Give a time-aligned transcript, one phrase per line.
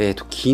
[0.00, 0.50] え、ー、と、昨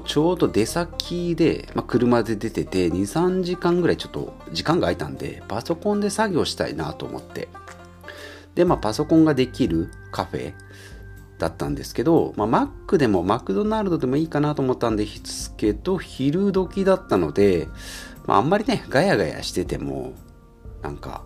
[0.00, 7.48] 日ちょうど出先で、まあ、車で出てて、2、3時間ぐらいちょっと時間が空いたんで、パソコンで作業したいなと思って。
[8.56, 10.52] で、まあ、パソコンができるカフェ
[11.38, 17.68] だったんですけど、まあ、マックでもマクドナルドでもいいかなと思ったんですけど、昼時だったので、
[18.26, 20.12] まあ、あんまりね、ガヤガヤしてても、
[20.82, 21.22] なんか、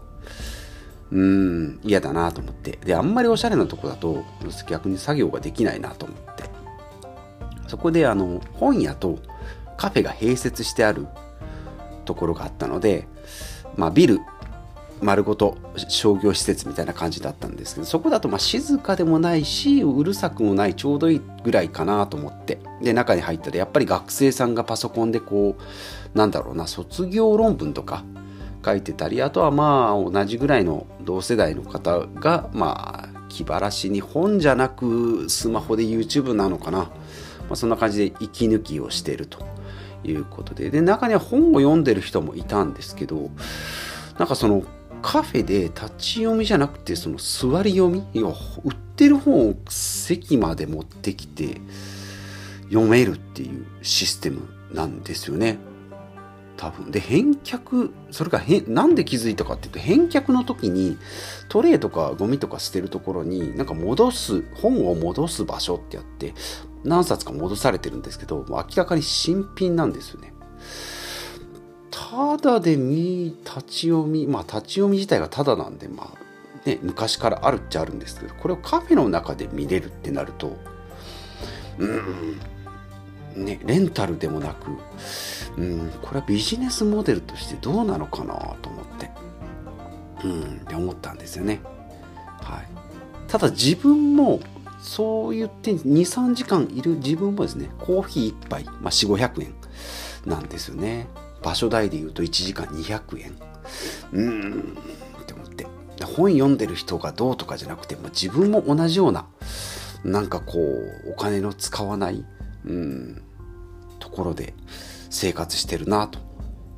[1.11, 2.79] うーん、嫌だなと思って。
[2.85, 4.25] で、あんまりおしゃれなとこだと、
[4.69, 6.32] 逆に作業ができないなと思って。
[7.73, 9.19] そこで、あの、本屋と
[9.79, 11.07] カフェが併設してある
[12.05, 13.09] ところがあったので、
[13.77, 14.21] まあ、ビル
[15.01, 15.57] 丸ごと
[15.89, 22.61] 商業施設みたいな感じだったんですけどそこだとま静かでもないしうるさくもないちょうどいいぐらいかなと思って。
[22.83, 28.05] で中に入ったらやっぱり学生さんがパソコンでこうなんだろうな卒業論文とか
[28.63, 36.91] 書いてたりあとはまあ同じぐらいの同世代の方がまあ気晴らしに本じゃなくスマホで YouTube なのかな、
[37.49, 39.45] まあ、そんな感じで息抜きをしてると
[40.05, 43.31] いうことでで中には本を読んでる人もいたんですけど
[44.19, 44.63] なんかその
[45.03, 51.61] カフェで立ち読みじゃなくてその座り読み要は売ってる本を席まで持ってきて
[52.69, 55.59] 読めるっていうシステムなんですよね。
[56.57, 60.97] 多分で返却それがへなんで気づいたかっていうと返却の時に
[61.49, 66.35] トレイとかゴミとか捨てるところになんか戻す本を戻す場所ってあって
[66.85, 70.33] 何冊か戻されてるんですけど明らかに新品なんですよね。
[71.91, 80.57] ただで見、立ち読み、まあ立ち読み自体がただなんで、まあね、昔からあるっちゃあるんですけど、これをカフェの中で見れるってなると、
[81.79, 84.71] うん、ね、レンタルでもなく、
[85.57, 89.11] うん、これはビジネスモデルとしてどうなのかなと思って、
[90.25, 91.61] うん、って思ったんですよね。
[92.43, 92.69] はい。
[93.29, 94.41] ただ自分も、
[94.83, 99.55] そう言って2、3時間いる自分もですね、コーヒー1杯、まあ4、500円
[100.27, 101.09] なんですよね。
[101.43, 103.33] 場所代で言うと1時間200円。
[104.13, 104.79] うーん
[105.23, 105.67] って思って。
[106.05, 109.27] 本読んでる人がどうとかじゃなくても自分も同じような
[110.05, 112.25] なんかこうお金の使わない
[112.65, 113.23] うん
[114.01, 114.55] ところで
[115.11, 116.19] 生活してるなと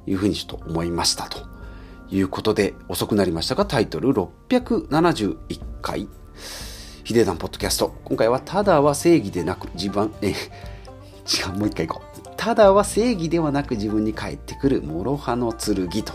[0.07, 1.39] いうふうにちょっと思いましたと
[2.11, 5.37] いうことで遅くなりましたがタイトル671
[5.81, 6.09] 回。
[7.05, 10.33] ヒデダンポッドキャスト今回はただは正義でなく自分え違
[11.51, 16.15] うもう一回行こうただは正義ではなく自分に返ってくる諸刃の剣と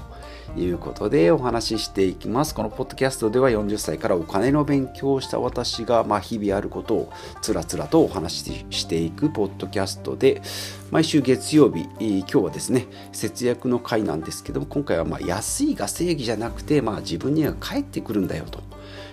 [0.58, 2.56] いうことでお話ししていきます。
[2.56, 10.42] このポッドキャストでは40歳からお金の勉強をした私が、まあ、日々あることをつらつらとお話ししていくポッドキャストで
[10.90, 18.69] 毎週月曜日、今日はですね節約の回なんですけども今回はま安いが正義じゃなくて、まあ、自分には返ってくるんだよと。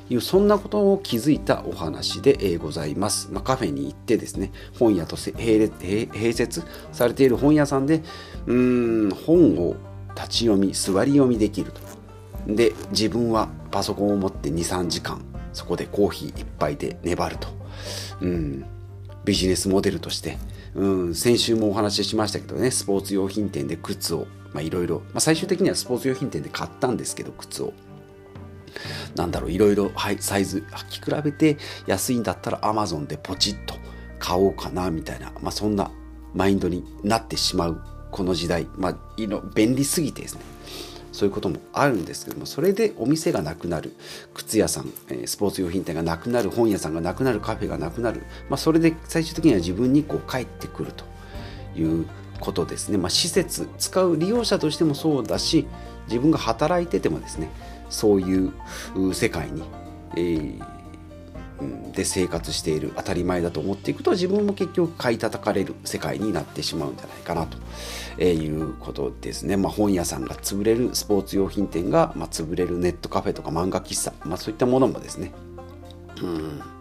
[0.09, 3.29] いうそんなことを気づいたお話でございます。
[3.33, 6.63] まあ、カフェに行ってですね本屋と併設
[6.93, 8.03] されている本屋さんで
[8.47, 9.77] うん本を
[10.15, 11.81] 立ち読み座り読みできると。
[12.47, 17.49] で自分はパソコンを持って23時間そこでコーヒー1杯で粘ると。
[18.21, 18.65] うん
[19.25, 20.39] ビジネスモデルとして、
[20.77, 27.75] うん、先週もお話ししましたけどねスポーツ用品店で靴をいろいろ最終的にはスポーツ用品店で買ったんですけど靴を
[29.15, 31.57] なんだろういろいろ、はい、サイズ履き比べて
[31.87, 33.75] 安いんだったら Amazon でポチッと
[34.19, 35.91] 買おうかなみたいな、まあ、そんな
[36.35, 38.97] マインドになってしまうこの時代、まあ、
[39.55, 40.57] 便利すぎてですね。
[41.17, 43.95] そういうこともあるんですけどもそれでお店がなくなる
[44.35, 44.93] 靴屋さん
[45.25, 48.21] スポーツ用品店がなくなる本屋さんがなくなるカフェがなくなる、
[48.51, 51.07] まあ、それで最終的には自分にこう帰ってくると
[51.75, 52.07] いう
[52.39, 55.67] ことですね、まあ、施設使う利用者としてもそうだし
[56.07, 57.49] 自分が働いててもですね
[57.89, 58.53] そういう
[59.15, 59.63] 世界に、
[60.17, 67.59] えー、で生活している当たり前だと思っていくと自分も結局買い叩かれる世界になってしまうんじゃないかなと、
[68.19, 69.57] えいうことですね。
[69.57, 75.33] まあ、本屋さんが潰れるスポーツ用品店が、まあ、潰れるネットカフェとか漫画喫茶、まあ、そういったものもですね、
[76.23, 76.76] うん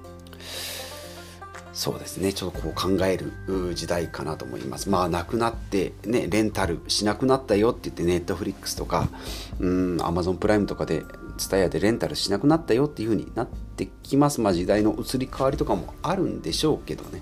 [1.76, 2.32] そうですね。
[2.32, 3.34] ちょっとこう考える
[3.76, 4.90] 時代かなと思います。
[4.90, 9.10] まあなくなってねレンタルしなくなったよって言ってネットフリックスとか
[9.60, 11.04] うんアマゾンプライムとかで
[11.38, 14.40] ツタヤでレンタルしなくなったよっていう風になってきます。
[14.40, 17.22] まあ時代の移り変わりとかもあるんでしょうけどね。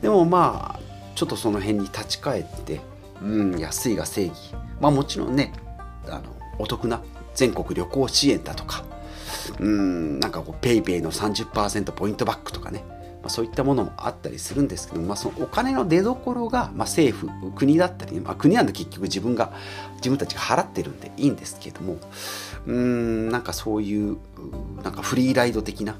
[0.00, 0.80] でもまあ
[1.16, 2.80] ちょっとその辺に立ち返って
[3.20, 4.54] うん安いが正義。
[4.80, 5.52] まあもちろんね
[6.06, 6.22] あの
[6.60, 7.02] お得な
[7.34, 8.84] 全国旅行支援だとか
[9.58, 12.84] うんなんかこう PayPay の30%ポイントバックとかね。
[13.24, 19.52] まあ、そういったものもあったりするんですけど、まあ、そのお金の出どころが、まあ、政府国だったり、まあ、国なんで結局自分が
[19.96, 21.96] 自分たちが払ってるんでいいんですけども
[22.66, 24.18] うんなんかそういう
[24.82, 25.94] なんかフリーライド的な、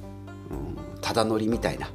[0.50, 1.88] うん、ただ乗りみたいな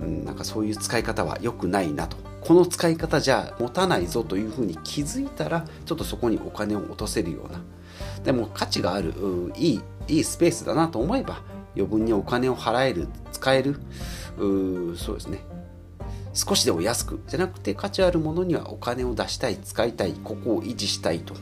[0.00, 2.16] うん、なんかそういう使い方は良くないなと。
[2.40, 7.60] この使い方じゃ持たないぞというふうに気づいたらちょっとそこにお金を落とせるような。
[8.24, 9.14] でも価値がある
[9.56, 11.42] いいいいスペースだなと思えば
[11.76, 13.06] 余分にお金を払える
[13.42, 13.76] 使える？
[14.96, 15.44] そうですね。
[16.32, 21.34] 少しでも安くじゃなくて価値あるものにはお金を出したい使いたいここを維持したいと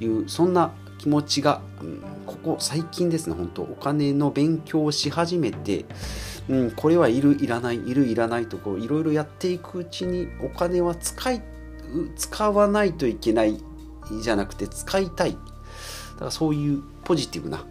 [0.00, 5.84] いうそんな気持ちが、うん、ここ最近ですね本当お金の勉強をし始めて、
[6.48, 11.42] うん、これはいるいらないいるいらないとこういろいろやっていくうちにお金は使い
[12.16, 13.62] 使わないといけない
[14.20, 15.32] じゃなくて使いたい。
[15.32, 17.64] だからそういうポジティブな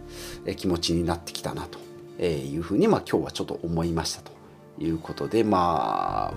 [0.56, 1.83] 気持ちになってきたなと。
[2.20, 4.32] いうふうに、まあ、今日はちょっと思いましたと
[4.80, 6.34] いうことでまあ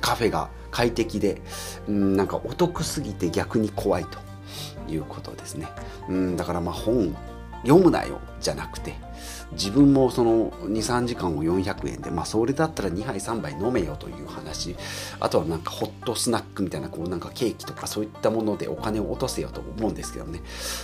[0.00, 1.40] カフェが快適で
[1.90, 4.18] んなんかお得すぎて逆に怖いと
[4.90, 5.68] いうことですね。
[6.08, 7.14] うんだからまあ本
[7.62, 8.94] 読むなよじゃなくて
[9.52, 14.76] 自分もその23時間を400円でまあそれだったら2杯3杯飲めよという話
[15.20, 20.40] あとはなんかホットスナックみたいなこうなんかケーキとかそういったものでお金を落とせよと思うんですけどね、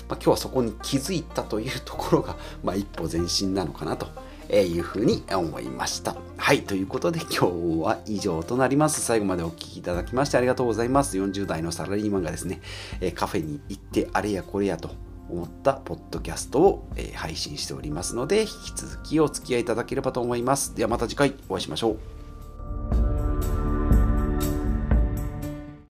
[0.09, 4.07] まあ、今日はそこに気づいたというところが、 まあ、一歩前進なのかなと
[4.51, 6.17] いうふうに思いました。
[6.37, 9.01] はい、ということで今日は以上となります。
[9.01, 11.17] 最後までお聴きいただきましてありがとうございます。
[11.17, 12.61] 40代のサラリーマンがですね、
[13.15, 14.91] カフェに行ってあれやこれやと
[15.29, 20.75] 思ったポッドキャストを、え配信しておりますので、引き続きお付き合いいただければと思います。
[20.75, 22.14] ではまた次回お会いしましょう。